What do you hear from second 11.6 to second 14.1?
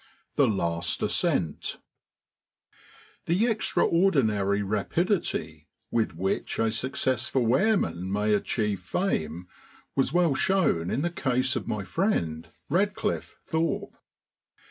my friend, Radcliffe Thorpe.